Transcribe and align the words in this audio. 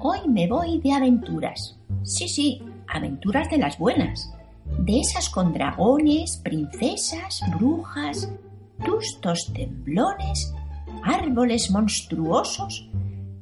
Hoy 0.00 0.28
me 0.28 0.46
voy 0.46 0.78
de 0.78 0.92
aventuras. 0.92 1.76
Sí, 2.04 2.28
sí, 2.28 2.62
aventuras 2.86 3.50
de 3.50 3.58
las 3.58 3.76
buenas. 3.78 4.32
De 4.78 5.00
esas 5.00 5.28
con 5.28 5.52
dragones, 5.52 6.36
princesas, 6.36 7.40
brujas, 7.58 8.30
tustos 8.84 9.50
temblones, 9.52 10.54
árboles 11.02 11.70
monstruosos 11.72 12.88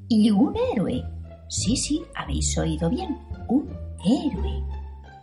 y 0.09 0.31
un 0.31 0.55
héroe. 0.73 1.05
Sí, 1.49 1.77
sí, 1.77 2.03
habéis 2.15 2.57
oído 2.57 2.89
bien, 2.89 3.19
un 3.49 3.69
héroe. 4.03 4.65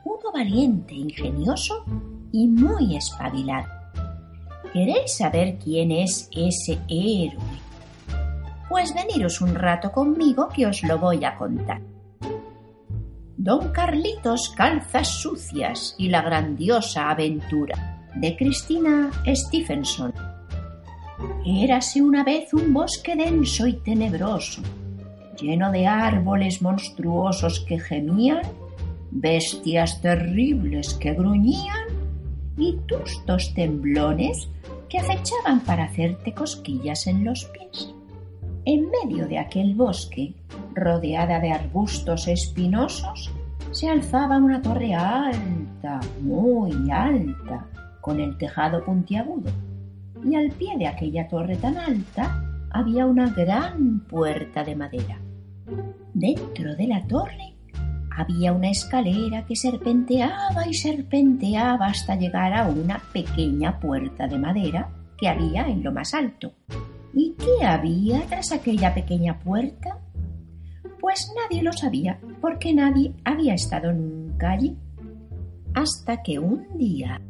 Uno 0.05 0.31
valiente, 0.31 0.93
ingenioso 0.93 1.84
y 2.31 2.47
muy 2.47 2.95
espabilado. 2.95 3.68
¿Queréis 4.71 5.18
saber 5.18 5.57
quién 5.57 5.91
es 5.91 6.29
ese 6.31 6.79
héroe? 6.88 7.62
Pues 8.74 8.92
veniros 8.96 9.40
un 9.40 9.54
rato 9.54 9.92
conmigo 9.92 10.50
que 10.50 10.66
os 10.66 10.82
lo 10.82 10.98
voy 10.98 11.24
a 11.24 11.38
contar. 11.38 11.80
Don 13.38 13.71
Carlitos 13.71 14.52
Calzas 14.57 15.10
Sucias 15.10 15.93
y 16.00 16.10
la 16.10 16.24
grandiosa 16.24 17.11
aventura 17.11 18.02
de 18.16 18.36
Cristina 18.36 19.11
Stephenson. 19.28 20.11
Érase 21.46 22.02
una 22.02 22.24
vez 22.24 22.52
un 22.52 22.74
bosque 22.74 23.16
denso 23.16 23.68
y 23.68 23.74
tenebroso, 23.74 24.64
lleno 25.39 25.71
de 25.71 25.86
árboles 25.86 26.64
monstruosos 26.64 27.60
que 27.60 27.80
gemían, 27.80 28.42
bestias 29.11 30.02
terribles 30.02 30.96
que 30.96 31.14
gruñían 31.14 31.89
y 32.58 32.75
tustos 32.88 33.53
temblones 33.53 34.50
que 34.89 34.97
acechaban 34.97 35.59
para 35.59 35.83
hacerte 35.83 36.33
cosquillas 36.33 37.05
en 37.05 37.23
los 37.23 37.45
pies. 37.45 37.94
En 38.66 38.90
medio 38.90 39.28
de 39.28 39.40
aquel 39.40 39.76
bosque, 39.76 40.34
rodeada 40.73 41.40
de 41.42 41.52
arbustos 41.52 42.30
espinosos, 42.30 43.30
se 43.72 43.89
alzaba 43.89 44.38
una 44.38 44.61
torre 44.61 44.94
alta, 44.94 46.00
muy 46.22 46.89
alta, 46.89 47.67
con 48.00 48.22
el 48.22 48.38
tejado 48.38 48.83
puntiagudo. 48.86 49.52
Y 50.23 50.36
al 50.36 50.50
pie 50.52 50.78
de 50.78 50.88
aquella 50.88 51.28
torre 51.28 51.58
tan 51.58 51.78
alta 51.78 52.42
había 52.72 53.05
una 53.05 53.30
gran 53.31 54.00
puerta 54.08 54.64
de 54.64 54.75
madera. 54.77 55.20
Dentro 56.14 56.73
de 56.75 56.88
la 56.88 57.05
torre 57.05 57.55
había 58.16 58.53
una 58.53 58.70
escalera 58.70 59.45
que 59.45 59.58
serpenteaba 59.58 60.67
y 60.70 60.73
serpenteaba 60.73 61.88
hasta 61.88 62.16
llegar 62.16 62.53
a 62.53 62.67
una 62.70 63.02
pequeña 63.11 63.80
puerta 63.80 64.27
de 64.27 64.38
madera 64.38 64.89
que 65.17 65.27
había 65.27 65.67
en 65.67 65.83
lo 65.83 65.92
más 65.92 66.14
alto. 66.14 66.53
¿Y 67.14 67.36
qué 67.38 67.66
había 67.66 68.25
tras 68.28 68.52
aquella 68.52 68.94
pequeña 68.94 69.39
puerta? 69.39 70.00
Pues 71.00 71.31
nadie 71.36 71.61
lo 71.61 71.73
sabía, 71.73 72.20
porque 72.42 72.73
nadie 72.73 73.14
había 73.23 73.53
estado 73.53 73.92
nunca 73.94 74.52
allí. 74.52 74.75
Hasta 75.73 76.23
que 76.23 76.39
un 76.39 76.78
día 76.78 77.22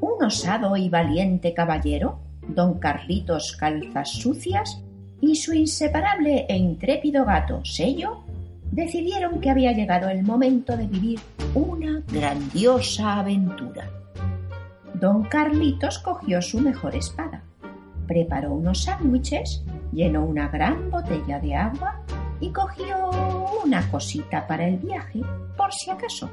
un 0.00 0.24
osado 0.24 0.76
y 0.76 0.88
valiente 0.88 1.52
caballero, 1.52 2.20
don 2.48 2.78
Carlitos 2.78 3.56
Calzas 3.58 4.10
Sucias, 4.10 4.82
y 5.20 5.34
su 5.34 5.52
inseparable 5.54 6.46
e 6.48 6.56
intrépido 6.56 7.24
gato 7.24 7.64
Sello, 7.64 8.24
decidieron 8.70 9.40
que 9.40 9.50
había 9.50 9.72
llegado 9.72 10.08
el 10.08 10.22
momento 10.22 10.76
de 10.76 10.86
vivir 10.86 11.20
una 11.54 12.02
grandiosa 12.12 13.20
aventura. 13.20 13.90
Don 14.94 15.24
Carlitos 15.24 15.98
cogió 15.98 16.40
su 16.42 16.60
mejor 16.60 16.94
espada, 16.94 17.42
preparó 18.06 18.52
unos 18.52 18.84
sándwiches, 18.84 19.64
llenó 19.92 20.24
una 20.24 20.48
gran 20.48 20.90
botella 20.90 21.38
de 21.40 21.54
agua 21.54 22.00
y 22.40 22.50
cogió 22.50 23.10
una 23.64 23.88
cosita 23.90 24.46
para 24.46 24.66
el 24.66 24.78
viaje, 24.78 25.22
por 25.56 25.72
si 25.72 25.90
acaso. 25.90 26.30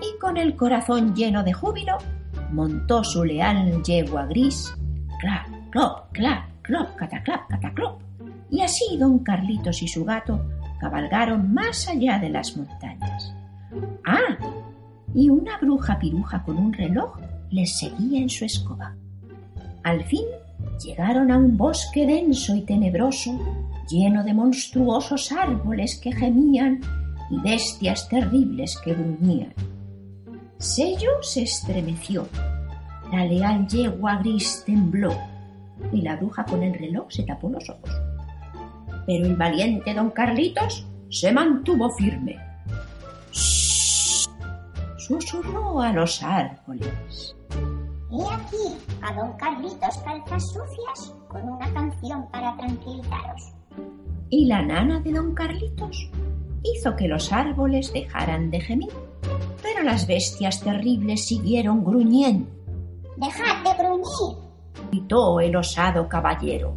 Y 0.00 0.18
con 0.20 0.36
el 0.36 0.56
corazón 0.56 1.14
lleno 1.14 1.42
de 1.42 1.52
júbilo, 1.52 1.98
montó 2.52 3.02
su 3.02 3.24
leal 3.24 3.82
yegua 3.82 4.26
gris, 4.26 4.74
clap, 5.20 5.46
clop, 5.70 6.12
clap, 6.12 6.62
clop, 6.62 6.94
cataclap, 6.96 7.48
cataclop. 7.48 8.00
Y 8.50 8.62
así 8.62 8.96
don 8.98 9.18
Carlitos 9.20 9.82
y 9.82 9.88
su 9.88 10.04
gato 10.04 10.40
cabalgaron 10.80 11.52
más 11.52 11.88
allá 11.88 12.18
de 12.18 12.30
las 12.30 12.56
montañas. 12.56 13.34
¡Ah! 14.06 14.38
Y 15.14 15.28
una 15.30 15.58
bruja 15.58 15.98
piruja 15.98 16.42
con 16.44 16.56
un 16.56 16.72
reloj 16.72 17.18
les 17.50 17.78
seguía 17.78 18.20
en 18.20 18.28
su 18.28 18.44
escoba. 18.44 18.94
Al 19.88 20.04
fin 20.04 20.26
llegaron 20.84 21.30
a 21.30 21.38
un 21.38 21.56
bosque 21.56 22.04
denso 22.04 22.54
y 22.54 22.60
tenebroso, 22.60 23.40
lleno 23.88 24.22
de 24.22 24.34
monstruosos 24.34 25.32
árboles 25.32 25.98
que 25.98 26.12
gemían 26.12 26.82
y 27.30 27.40
bestias 27.40 28.06
terribles 28.06 28.78
que 28.84 28.92
gruñían. 28.92 29.54
Sello 30.58 31.22
se 31.22 31.44
estremeció, 31.44 32.28
la 33.10 33.24
leal 33.24 33.66
yegua 33.66 34.16
gris 34.16 34.62
tembló 34.66 35.14
y 35.90 36.02
la 36.02 36.16
bruja 36.16 36.44
con 36.44 36.62
el 36.62 36.74
reloj 36.74 37.06
se 37.08 37.22
tapó 37.22 37.48
los 37.48 37.66
ojos. 37.70 37.90
Pero 39.06 39.24
el 39.24 39.36
valiente 39.36 39.94
don 39.94 40.10
Carlitos 40.10 40.86
se 41.08 41.32
mantuvo 41.32 41.88
firme. 41.92 42.36
¡Shh! 43.32 44.28
Susurró 44.98 45.80
a 45.80 45.94
los 45.94 46.22
árboles. 46.22 47.37
He 48.10 48.22
aquí 48.22 48.78
a 49.02 49.12
don 49.12 49.32
Carlitos 49.34 49.98
Calzas 49.98 50.42
Sucias 50.46 51.14
con 51.28 51.42
una 51.46 51.70
canción 51.74 52.26
para 52.30 52.56
tranquilizaros. 52.56 53.52
Y 54.30 54.46
la 54.46 54.62
nana 54.62 55.00
de 55.00 55.12
don 55.12 55.34
Carlitos 55.34 56.10
hizo 56.62 56.96
que 56.96 57.06
los 57.06 57.32
árboles 57.32 57.92
dejaran 57.92 58.50
de 58.50 58.60
gemir, 58.60 58.92
pero 59.62 59.82
las 59.82 60.06
bestias 60.06 60.60
terribles 60.60 61.26
siguieron 61.26 61.84
gruñendo. 61.84 62.48
¡Dejad 63.16 63.62
de 63.62 63.82
gruñir! 63.82 64.38
gritó 64.90 65.40
el 65.40 65.54
osado 65.56 66.08
caballero. 66.08 66.76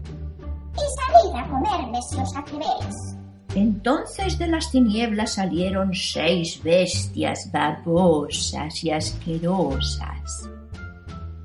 Y 0.74 1.32
salid 1.32 1.36
a 1.36 1.48
comerme 1.48 2.02
si 2.02 2.18
os 2.20 2.36
atrevéis. 2.36 3.18
Entonces 3.56 4.38
de 4.38 4.48
las 4.48 4.70
tinieblas 4.72 5.34
salieron 5.36 5.94
seis 5.94 6.62
bestias 6.62 7.50
babosas 7.52 8.84
y 8.84 8.92
asquerosas. 8.92 10.50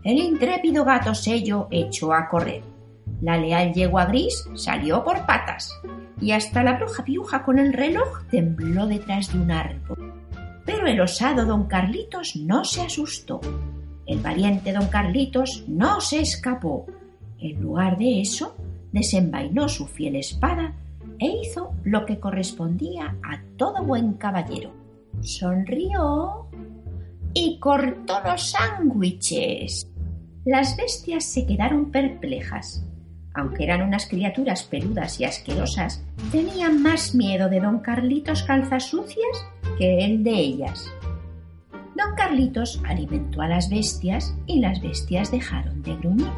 El 0.07 0.19
intrépido 0.19 0.85
gato 0.85 1.17
sello 1.17 1.67
echó 1.69 2.13
a 2.13 2.29
correr. 2.29 2.63
La 3.23 3.37
leal 3.37 3.75
yegua 3.75 4.05
gris 4.07 4.49
salió 4.55 5.03
por 5.03 5.27
patas 5.27 5.69
y 6.21 6.31
hasta 6.31 6.63
la 6.63 6.75
bruja 6.75 7.03
piruja 7.03 7.43
con 7.43 7.59
el 7.59 7.73
reloj 7.73 8.23
tembló 8.31 8.87
detrás 8.87 9.33
de 9.33 9.41
un 9.41 9.51
árbol. 9.51 10.15
Pero 10.65 10.87
el 10.87 11.01
osado 11.01 11.45
don 11.45 11.65
Carlitos 11.65 12.37
no 12.37 12.65
se 12.65 12.83
asustó. 12.83 13.41
El 14.07 14.21
valiente 14.21 14.73
don 14.73 14.87
Carlitos 14.87 15.65
no 15.67 16.01
se 16.01 16.21
escapó. 16.21 16.87
En 17.41 17.61
lugar 17.61 17.99
de 17.99 18.21
eso, 18.21 18.55
desenvainó 18.93 19.69
su 19.69 19.89
fiel 19.89 20.15
espada 20.15 20.73
e 21.19 21.27
hizo 21.27 21.73
lo 21.83 22.07
que 22.07 22.21
correspondía 22.21 23.17
a 23.25 23.41
todo 23.57 23.83
buen 23.83 24.13
caballero. 24.13 24.71
Sonrió 25.21 26.47
y 27.35 27.59
cortó 27.59 28.21
los 28.25 28.51
sándwiches. 28.51 29.91
Las 30.47 30.77
bestias 30.77 31.25
se 31.25 31.45
quedaron 31.45 31.91
perplejas. 31.91 32.87
Aunque 33.35 33.65
eran 33.65 33.83
unas 33.83 34.07
criaturas 34.07 34.63
peludas 34.63 35.19
y 35.19 35.25
asquerosas, 35.25 36.05
tenían 36.31 36.81
más 36.81 37.17
miedo 37.17 37.49
de 37.49 37.59
don 37.59 37.81
Carlitos 37.81 38.45
calzas 38.45 38.85
sucias 38.85 39.45
que 39.77 40.05
él 40.05 40.23
de 40.23 40.31
ellas. 40.31 40.89
Don 41.97 42.15
Carlitos 42.17 42.81
alimentó 42.87 43.43
a 43.43 43.49
las 43.49 43.69
bestias 43.69 44.37
y 44.47 44.61
las 44.61 44.81
bestias 44.81 45.33
dejaron 45.33 45.83
de 45.83 45.97
gruñir. 45.97 46.31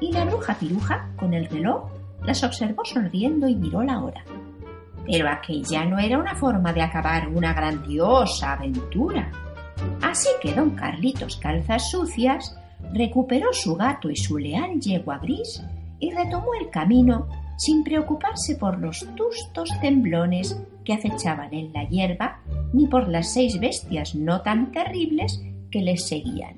Y 0.00 0.12
la 0.12 0.24
bruja 0.24 0.54
piruja, 0.54 1.10
con 1.16 1.34
el 1.34 1.44
reloj, 1.44 1.90
las 2.24 2.42
observó 2.42 2.86
sonriendo 2.86 3.46
y 3.48 3.54
miró 3.54 3.82
la 3.82 4.02
hora. 4.02 4.24
Pero 5.04 5.28
aquella 5.28 5.84
no 5.84 5.98
era 5.98 6.18
una 6.18 6.36
forma 6.36 6.72
de 6.72 6.80
acabar 6.80 7.28
una 7.28 7.52
grandiosa 7.52 8.54
aventura. 8.54 9.30
Así 10.00 10.30
que 10.40 10.54
don 10.54 10.70
Carlitos 10.70 11.36
Calzas 11.36 11.90
Sucias 11.90 12.56
recuperó 12.96 13.52
su 13.52 13.76
gato 13.76 14.10
y 14.10 14.16
su 14.16 14.38
leal 14.38 14.80
yegua 14.80 15.18
gris 15.18 15.62
y 15.98 16.10
retomó 16.10 16.54
el 16.60 16.70
camino 16.70 17.28
sin 17.56 17.84
preocuparse 17.84 18.56
por 18.56 18.78
los 18.78 19.06
tustos 19.16 19.70
temblones 19.80 20.60
que 20.84 20.92
acechaban 20.92 21.52
en 21.54 21.72
la 21.72 21.84
hierba 21.88 22.40
ni 22.72 22.86
por 22.86 23.08
las 23.08 23.32
seis 23.32 23.58
bestias 23.58 24.14
no 24.14 24.42
tan 24.42 24.72
terribles 24.72 25.42
que 25.70 25.80
les 25.80 26.06
seguían. 26.06 26.56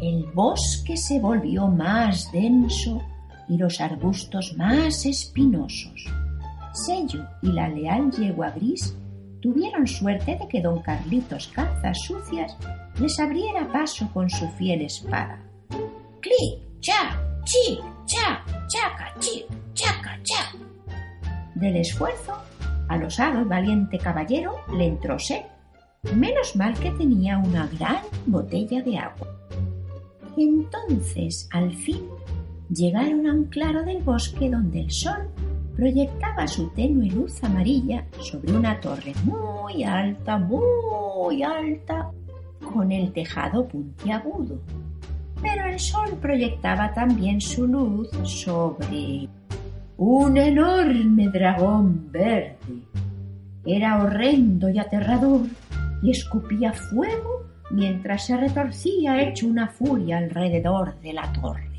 El 0.00 0.26
bosque 0.34 0.96
se 0.96 1.18
volvió 1.18 1.68
más 1.68 2.30
denso 2.32 3.00
y 3.48 3.56
los 3.56 3.80
arbustos 3.80 4.54
más 4.56 5.06
espinosos. 5.06 6.06
Sello 6.72 7.24
y 7.42 7.48
la 7.52 7.68
leal 7.68 8.10
yegua 8.10 8.50
gris 8.50 8.96
tuvieron 9.40 9.86
suerte 9.86 10.36
de 10.36 10.48
que 10.48 10.62
don 10.62 10.80
Carlitos 10.80 11.48
Calzas 11.48 11.98
Sucias 12.00 12.56
les 12.98 13.18
abriera 13.18 13.70
paso 13.72 14.08
con 14.12 14.28
su 14.28 14.48
fiel 14.50 14.82
espada. 14.82 15.38
¡Clic! 16.20 16.80
¡Cha! 16.80 17.18
¡Chi! 17.44 17.80
¡Cha! 18.06 18.44
¡Chaca! 18.68 19.14
¡Chi! 19.18 19.44
¡Chaca! 19.74 20.18
¡Cha! 20.22 20.52
Del 21.54 21.76
esfuerzo 21.76 22.34
Al 22.88 23.04
osado 23.04 23.40
y 23.40 23.44
valiente 23.44 23.98
caballero 23.98 24.56
le 24.76 24.86
entró 24.86 25.18
sed. 25.18 25.42
Menos 26.14 26.56
mal 26.56 26.74
que 26.74 26.90
tenía 26.90 27.38
una 27.38 27.66
gran 27.78 28.02
botella 28.26 28.82
de 28.82 28.98
agua. 28.98 29.28
Entonces, 30.36 31.48
al 31.52 31.72
fin, 31.74 32.02
llegaron 32.68 33.26
a 33.26 33.32
un 33.32 33.44
claro 33.44 33.84
del 33.84 34.02
bosque 34.02 34.50
donde 34.50 34.80
el 34.80 34.90
sol 34.90 35.30
proyectaba 35.76 36.46
su 36.46 36.68
tenue 36.70 37.08
luz 37.08 37.42
amarilla 37.44 38.06
sobre 38.20 38.52
una 38.52 38.80
torre 38.80 39.12
muy 39.24 39.84
alta, 39.84 40.38
muy 40.38 41.42
alta, 41.42 42.10
con 42.62 42.92
el 42.92 43.12
tejado 43.12 43.66
puntiagudo. 43.68 44.60
Pero 45.40 45.66
el 45.66 45.78
sol 45.78 46.18
proyectaba 46.20 46.92
también 46.92 47.40
su 47.40 47.66
luz 47.66 48.10
sobre 48.24 49.28
un 49.96 50.36
enorme 50.36 51.28
dragón 51.28 52.10
verde. 52.10 52.56
Era 53.64 54.02
horrendo 54.02 54.68
y 54.68 54.78
aterrador 54.78 55.46
y 56.02 56.10
escupía 56.10 56.72
fuego 56.72 57.44
mientras 57.70 58.26
se 58.26 58.36
retorcía 58.36 59.22
hecho 59.22 59.46
una 59.46 59.68
furia 59.68 60.18
alrededor 60.18 60.98
de 61.00 61.12
la 61.12 61.32
torre. 61.32 61.70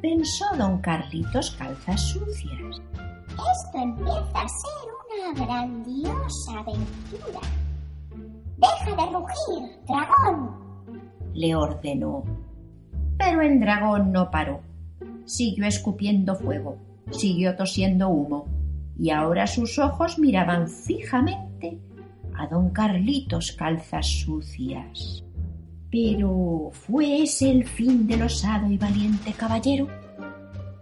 Pensó 0.00 0.44
don 0.56 0.78
Carlitos 0.78 1.50
Calzas 1.58 2.00
Sucias. 2.00 2.80
Esto 3.30 3.78
empieza 3.82 4.30
a 4.34 4.48
ser 4.48 5.34
una 5.34 5.46
grandiosa 5.46 6.58
aventura. 6.60 7.40
¡Deja 8.58 8.96
de 8.96 9.12
rugir, 9.12 9.78
dragón! 9.86 10.50
Le 11.32 11.54
ordenó. 11.54 12.24
Pero 13.16 13.42
el 13.42 13.60
dragón 13.60 14.12
no 14.12 14.30
paró. 14.30 14.60
Siguió 15.24 15.66
escupiendo 15.66 16.34
fuego, 16.34 16.78
siguió 17.10 17.54
tosiendo 17.54 18.08
humo, 18.08 18.46
y 18.98 19.10
ahora 19.10 19.46
sus 19.46 19.78
ojos 19.78 20.18
miraban 20.18 20.68
fijamente 20.68 21.78
a 22.34 22.46
don 22.46 22.70
Carlitos 22.70 23.52
Calzas 23.52 24.06
Sucias. 24.06 25.24
Pero 25.90 26.70
¿fue 26.72 27.22
ese 27.22 27.50
el 27.50 27.64
fin 27.64 28.06
del 28.06 28.22
osado 28.22 28.70
y 28.70 28.76
valiente 28.76 29.32
caballero? 29.32 29.88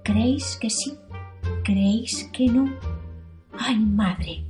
¿Creéis 0.03 0.57
que 0.57 0.71
sí? 0.71 0.95
¿Creéis 1.63 2.31
que 2.33 2.47
no? 2.47 2.73
¡Ay, 3.59 3.77
madre! 3.77 4.45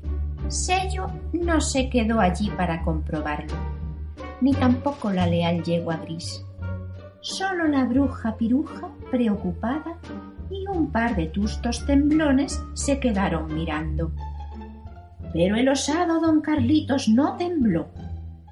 Sello 0.49 1.07
no 1.33 1.61
se 1.61 1.89
quedó 1.89 2.21
allí 2.21 2.51
para 2.51 2.83
comprobarlo, 2.83 3.55
ni 4.41 4.53
tampoco 4.53 5.11
la 5.11 5.27
leal 5.27 5.63
yegua 5.63 5.97
gris. 5.97 6.45
Solo 7.21 7.67
la 7.67 7.85
bruja 7.85 8.37
piruja, 8.37 8.89
preocupada, 9.11 9.99
y 10.51 10.67
un 10.69 10.93
par 10.93 11.17
de 11.17 11.27
tustos 11.27 11.85
temblones 11.87 12.63
se 12.75 13.01
quedaron 13.01 13.53
mirando. 13.53 14.13
Pero 15.33 15.57
el 15.57 15.69
osado 15.69 16.21
don 16.21 16.41
Carlitos 16.41 17.09
no 17.09 17.37
tembló 17.37 17.89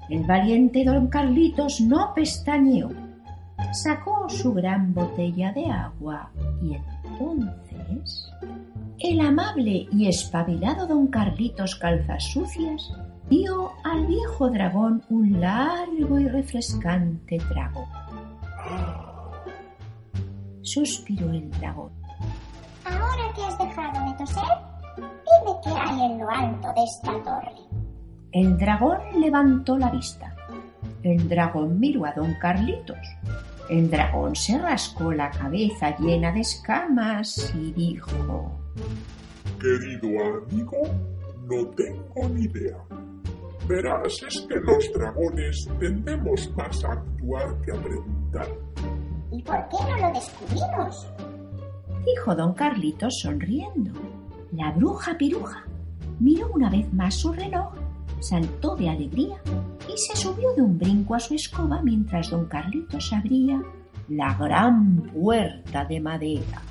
el 0.09 0.23
valiente 0.23 0.85
don 0.85 1.07
Carlitos 1.07 1.81
no 1.81 2.13
pestañeó. 2.13 2.91
Sacó 3.73 4.29
su 4.29 4.53
gran 4.53 4.93
botella 4.93 5.51
de 5.51 5.65
agua 5.65 6.29
y 6.61 6.75
entonces 6.75 8.31
el 9.07 9.19
amable 9.19 9.87
y 9.91 10.07
espabilado 10.07 10.87
don 10.87 11.07
Carlitos 11.07 11.75
Calzas 11.75 12.23
Sucias 12.23 12.91
dio 13.29 13.71
al 13.83 14.07
viejo 14.07 14.49
dragón 14.49 15.03
un 15.09 15.39
largo 15.39 16.19
y 16.19 16.27
refrescante 16.27 17.37
trago. 17.49 17.87
Suspiró 20.63 21.29
el 21.29 21.51
dragón. 21.51 21.91
Ahora 22.83 23.31
que 23.35 23.43
has 23.43 23.57
dejado 23.59 24.09
de 24.09 24.17
toser, 24.17 24.43
dime 24.97 25.55
qué 25.63 25.69
hay 25.69 26.01
en 26.01 26.17
lo 26.17 26.29
alto 26.29 26.73
de 26.73 26.83
esta 26.83 27.23
torre. 27.23 27.55
El 28.31 28.57
dragón 28.57 28.97
levantó 29.19 29.77
la 29.77 29.91
vista. 29.91 30.35
El 31.03 31.29
dragón 31.29 31.79
miró 31.79 32.05
a 32.05 32.11
don 32.11 32.33
Carlitos. 32.41 32.97
El 33.69 33.91
dragón 33.91 34.35
se 34.35 34.57
rascó 34.57 35.11
la 35.11 35.29
cabeza 35.29 35.95
llena 35.97 36.31
de 36.31 36.39
escamas 36.39 37.53
y 37.55 37.71
dijo 37.71 38.64
Querido 39.59 40.09
amigo, 40.23 40.77
no 41.43 41.67
tengo 41.69 42.29
ni 42.29 42.45
idea. 42.45 42.77
Verás, 43.67 44.21
es 44.27 44.45
que 44.47 44.55
los 44.55 44.91
dragones 44.93 45.67
tendemos 45.79 46.51
más 46.55 46.83
a 46.85 46.93
actuar 46.93 47.61
que 47.61 47.71
a 47.71 47.81
preguntar. 47.81 48.47
¿Y 49.31 49.41
por 49.41 49.67
qué 49.69 49.77
no 49.89 50.07
lo 50.07 50.13
descubrimos? 50.13 51.07
Dijo 52.05 52.35
don 52.35 52.53
Carlitos 52.53 53.19
sonriendo. 53.21 53.91
La 54.51 54.71
bruja 54.71 55.17
piruja 55.17 55.63
miró 56.19 56.51
una 56.53 56.69
vez 56.69 56.91
más 56.93 57.15
su 57.15 57.33
reloj 57.33 57.73
saltó 58.19 58.75
de 58.75 58.89
alegría 58.89 59.37
y 59.87 59.97
se 59.97 60.15
subió 60.15 60.53
de 60.53 60.61
un 60.61 60.77
brinco 60.77 61.15
a 61.15 61.19
su 61.19 61.35
escoba 61.35 61.81
mientras 61.81 62.29
don 62.29 62.45
Carlitos 62.45 63.13
abría 63.13 63.61
la 64.09 64.33
gran 64.35 65.01
puerta 65.13 65.85
de 65.85 65.99
madera. 65.99 66.61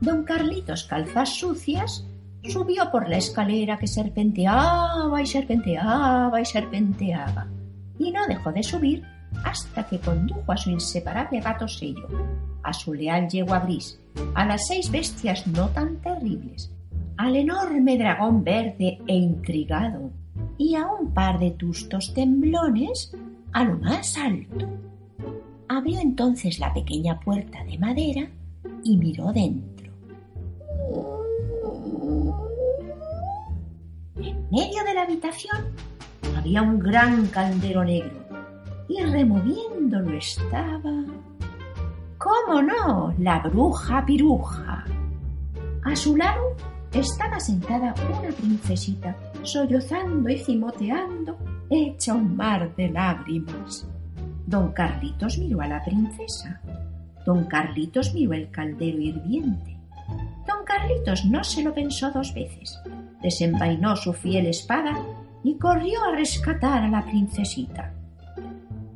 Don 0.00 0.24
Carlitos 0.24 0.84
Calzas 0.84 1.36
Sucias 1.36 2.06
subió 2.48 2.90
por 2.90 3.08
la 3.08 3.18
escalera 3.18 3.78
que 3.78 3.86
serpenteaba 3.86 5.20
y 5.20 5.26
serpenteaba 5.26 6.40
y 6.40 6.44
serpenteaba, 6.46 7.46
y 7.98 8.10
no 8.10 8.26
dejó 8.26 8.50
de 8.50 8.62
subir 8.62 9.04
hasta 9.44 9.86
que 9.86 10.00
condujo 10.00 10.50
a 10.50 10.56
su 10.56 10.70
inseparable 10.70 11.40
gato 11.40 11.68
sello, 11.68 12.08
a 12.62 12.72
su 12.72 12.94
leal 12.94 13.28
yegua 13.28 13.60
gris, 13.60 14.00
a 14.34 14.46
las 14.46 14.66
seis 14.66 14.90
bestias 14.90 15.46
no 15.46 15.68
tan 15.68 15.96
terribles, 15.96 16.72
al 17.18 17.36
enorme 17.36 17.98
dragón 17.98 18.42
verde 18.42 18.98
e 19.06 19.14
intrigado 19.14 20.10
y 20.56 20.76
a 20.76 20.86
un 20.86 21.12
par 21.12 21.38
de 21.38 21.50
tustos 21.50 22.14
temblones 22.14 23.14
a 23.52 23.64
lo 23.64 23.76
más 23.76 24.16
alto. 24.16 24.66
Abrió 25.68 26.00
entonces 26.00 26.58
la 26.58 26.72
pequeña 26.72 27.20
puerta 27.20 27.62
de 27.64 27.78
madera 27.78 28.30
y 28.82 28.96
miró 28.96 29.32
dentro. 29.32 29.79
En 34.22 34.46
medio 34.50 34.84
de 34.84 34.94
la 34.94 35.02
habitación 35.02 35.56
había 36.36 36.62
un 36.62 36.78
gran 36.78 37.26
caldero 37.28 37.84
negro 37.84 38.20
y 38.88 39.02
removiéndolo 39.02 40.16
estaba... 40.16 41.04
¿Cómo 42.18 42.60
no? 42.60 43.14
La 43.18 43.38
bruja 43.38 44.04
piruja. 44.04 44.84
A 45.84 45.96
su 45.96 46.16
lado 46.16 46.54
estaba 46.92 47.40
sentada 47.40 47.94
una 48.10 48.28
princesita, 48.36 49.16
sollozando 49.42 50.28
y 50.28 50.38
cimoteando, 50.38 51.38
hecha 51.70 52.14
un 52.14 52.36
mar 52.36 52.74
de 52.76 52.90
lágrimas. 52.90 53.88
Don 54.46 54.72
Carlitos 54.72 55.38
miró 55.38 55.62
a 55.62 55.68
la 55.68 55.82
princesa. 55.82 56.60
Don 57.24 57.44
Carlitos 57.44 58.12
miró 58.12 58.34
el 58.34 58.50
caldero 58.50 58.98
hirviente. 58.98 59.78
Don 60.46 60.64
Carlitos 60.64 61.24
no 61.24 61.42
se 61.42 61.62
lo 61.62 61.72
pensó 61.72 62.10
dos 62.10 62.34
veces. 62.34 62.78
Desenvainó 63.22 63.96
su 63.96 64.12
fiel 64.12 64.46
espada 64.46 64.98
y 65.42 65.58
corrió 65.58 66.02
a 66.04 66.16
rescatar 66.16 66.84
a 66.84 66.88
la 66.88 67.04
princesita. 67.04 67.92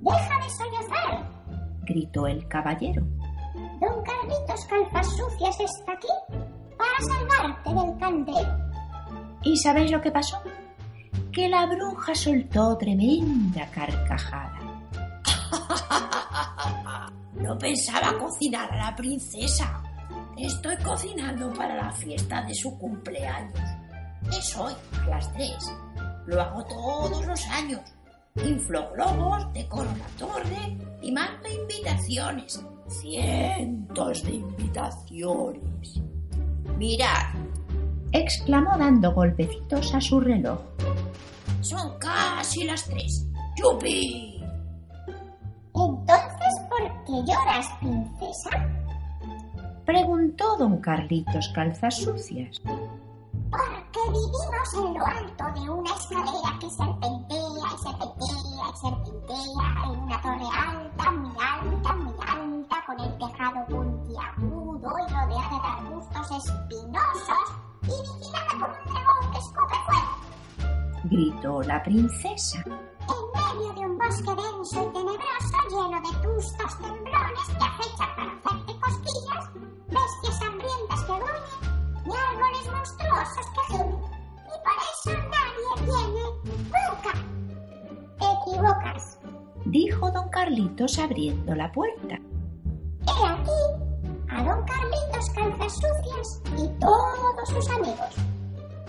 ¡Deja 0.01 0.41
de 0.43 0.51
sollozar! 0.51 1.31
gritó 1.83 2.27
el 2.27 2.47
caballero. 2.49 3.05
Don 3.81 4.03
Carlitos 4.03 4.67
Calzas 4.67 5.17
Sucias 5.17 5.61
está 5.61 5.93
aquí 5.93 6.09
para 6.77 6.99
salvarte 7.01 7.75
del 7.75 7.99
caldero. 7.99 8.59
¿Y 9.43 9.57
sabéis 9.57 9.91
lo 9.91 10.01
que 10.01 10.11
pasó? 10.11 10.39
Que 11.33 11.49
la 11.49 11.67
bruja 11.67 12.15
soltó 12.15 12.77
tremenda 12.79 13.69
carcajada. 13.71 14.61
No 17.35 17.59
pensaba 17.59 18.17
cocinar 18.17 18.73
a 18.73 18.91
la 18.91 18.97
princesa. 18.97 19.83
Estoy 20.37 20.77
cocinando 20.79 21.53
para 21.53 21.75
la 21.75 21.91
fiesta 21.91 22.43
de 22.43 22.55
su 22.55 22.79
cumpleaños. 22.79 23.61
Es 24.31 24.57
hoy, 24.57 24.73
a 25.03 25.09
las 25.09 25.33
tres. 25.33 25.73
Lo 26.27 26.41
hago 26.41 26.65
todos 26.65 27.27
los 27.27 27.47
años. 27.49 27.81
Inflo 28.37 28.91
globos, 28.93 29.53
decoro 29.53 29.91
la 29.97 30.27
torre 30.27 30.77
y 31.03 31.13
mando 31.13 31.49
invitaciones. 31.49 32.65
Cientos 32.89 34.23
de 34.25 34.33
invitaciones. 34.33 36.01
Mirad, 36.77 37.35
exclamó 38.13 38.77
dando 38.77 39.13
golpecitos 39.13 39.95
a 39.95 40.01
su 40.01 40.21
reloj. 40.21 40.61
Son 41.61 41.99
casi 41.99 42.65
las 42.65 42.85
tres. 42.85 43.27
¡Yupi! 43.57 44.43
Entonces, 45.75 46.61
¿por 46.69 47.05
qué 47.05 47.33
lloras, 47.33 47.67
princesa? 47.81 48.51
Preguntó 49.85 50.57
don 50.57 50.79
Carlitos 50.79 51.49
Calzas 51.55 51.97
Sucias. 51.97 52.61
Porque 53.95 54.11
vivimos 54.11 54.75
en 54.75 54.95
lo 54.95 55.07
alto 55.07 55.45
de 55.55 55.71
una 55.71 55.91
escalera 55.95 56.59
que 56.59 56.69
serpentea 56.69 57.39
y 57.39 57.79
serpentea 57.79 58.67
y 58.67 58.77
serpentea 58.77 59.69
en 59.85 60.01
una 60.01 60.21
torre 60.21 60.49
alta, 60.53 61.11
muy 61.13 61.37
alta, 61.39 61.93
muy 61.95 62.15
alta, 62.27 62.85
con 62.87 63.01
el 63.01 63.19
tejado 63.19 63.67
puntiagudo 63.67 64.91
y 64.99 65.13
rodeada 65.13 65.49
de 65.49 65.69
arbustos 65.69 66.27
espinosos 66.33 67.47
y 67.83 67.87
vigilada 67.87 68.53
por 68.59 68.71
un 68.71 68.85
dragón 68.93 69.33
que 69.33 69.39
escupe 69.39 69.77
fuego. 69.87 70.13
Gritó 71.05 71.63
la 71.63 71.83
princesa. 71.85 72.65
En 72.67 73.59
medio 73.59 73.73
de 73.75 73.81
un 73.81 73.99
bosque 73.99 74.35
denso 74.35 74.83
y 74.83 74.93
tenebroso, 74.93 75.59
lleno 75.71 76.01
de 76.01 76.13
tustos 76.21 76.79
temblones 76.79 77.47
que 77.47 77.65
acechan 77.65 77.94
eso 84.93 85.11
nadie 85.11 85.87
viene 85.87 86.23
nunca. 86.45 87.13
Te 88.19 88.53
equivocas. 88.53 89.19
Dijo 89.67 90.11
don 90.11 90.29
Carlitos 90.29 90.99
abriendo 90.99 91.55
la 91.55 91.71
puerta. 91.73 92.19
He 93.07 93.27
aquí 93.27 93.85
a 94.29 94.45
don 94.45 94.65
Carlitos 94.65 95.31
Calzas 95.31 95.73
Sucias 95.73 96.43
y 96.59 96.69
todos 96.81 97.49
sus 97.49 97.69
amigos. 97.71 98.15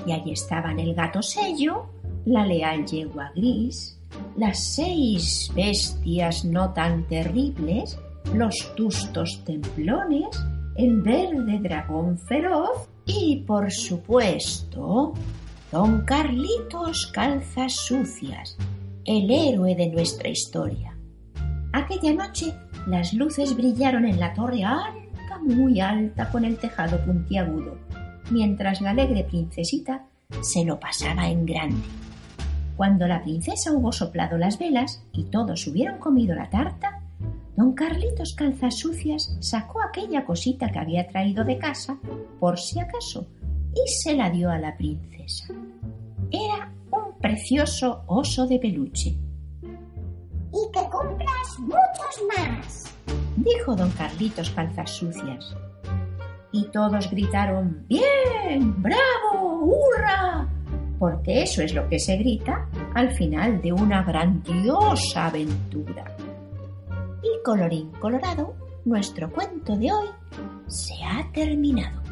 Y 0.06 0.12
allí 0.12 0.34
estaban 0.34 0.80
el 0.80 0.94
gato 0.94 1.22
sello, 1.22 1.88
la 2.26 2.46
leal 2.46 2.86
yegua 2.86 3.32
gris, 3.36 4.00
las 4.38 4.60
seis 4.64 5.52
bestias 5.56 6.46
no 6.46 6.74
tan 6.74 7.08
terribles, 7.08 7.98
los 8.34 8.74
tustos 8.76 9.44
templones, 9.46 10.28
el 10.76 11.02
verde 11.02 11.60
dragón 11.60 12.18
feroz 12.18 12.90
y, 13.06 13.44
por 13.48 13.72
supuesto, 13.72 15.14
don 15.76 16.06
Carlitos 16.06 17.08
Calzas 17.08 17.74
Sucias, 17.74 18.56
el 19.04 19.30
héroe 19.30 19.76
de 19.76 19.88
nuestra 19.88 20.30
historia. 20.30 20.98
Aquella 21.74 22.14
noche 22.14 22.54
las 22.88 23.14
luces 23.14 23.58
brillaron 23.58 24.06
en 24.06 24.18
la 24.18 24.34
torre 24.34 24.64
alta, 24.64 25.38
muy 25.44 25.82
alta, 25.82 26.32
con 26.32 26.46
el 26.46 26.58
tejado 26.60 27.04
puntiagudo, 27.04 27.78
mientras 28.32 28.80
la 28.80 28.92
alegre 28.92 29.26
princesita 29.26 30.06
se 30.40 30.64
lo 30.64 30.80
pasaba 30.80 31.28
en 31.28 31.46
grande. 31.46 31.84
Cuando 32.78 33.06
la 33.06 33.22
princesa 33.22 33.74
hubo 33.74 33.92
soplado 33.92 34.38
las 34.38 34.58
velas 34.58 35.04
y 35.12 35.26
todos 35.26 35.68
hubieron 35.68 36.00
comido 36.00 36.36
la 36.36 36.50
tarta, 36.50 37.02
don 37.58 37.74
Carlitos 37.74 38.34
Calzas 38.34 38.76
Sucias 38.76 39.36
sacó 39.42 39.82
aquella 39.82 40.24
cosita 40.24 40.72
que 40.72 40.80
había 40.80 41.06
traído 41.06 41.44
de 41.44 41.58
casa, 41.58 41.98
por 42.40 42.60
si 42.60 42.80
acaso, 42.80 43.28
y 43.76 43.88
se 43.88 44.16
la 44.16 44.30
dio 44.30 44.50
a 44.50 44.58
la 44.58 44.76
princesa. 44.76 45.54
Era 46.32 46.72
un 46.92 47.20
precioso 47.20 48.04
oso 48.08 48.48
de 48.48 48.58
peluche. 48.58 49.10
Y 49.12 50.72
que 50.72 50.90
cumplas 50.90 51.60
muchos 51.60 52.24
más. 52.38 52.96
dijo 53.36 53.76
don 53.76 53.92
Carlitos 53.92 54.50
Calzas 54.52 54.90
Sucias. 54.90 55.56
Y 56.52 56.64
todos 56.72 57.12
gritaron 57.12 57.86
¡Bien! 57.90 58.82
¡Bravo! 58.82 59.66
¡Hurra! 59.66 60.48
Porque 60.98 61.44
eso 61.44 61.62
es 61.62 61.74
lo 61.74 61.88
que 61.90 62.00
se 62.00 62.16
grita 62.16 62.70
al 62.94 63.12
final 63.12 63.62
de 63.62 63.74
una 63.74 64.04
grandiosa 64.04 65.26
aventura. 65.28 66.16
Y 67.22 67.44
colorín 67.44 67.92
colorado, 68.00 68.56
nuestro 68.86 69.30
cuento 69.30 69.76
de 69.76 69.92
hoy 69.92 70.08
se 70.68 70.94
ha 71.04 71.30
terminado. 71.34 72.05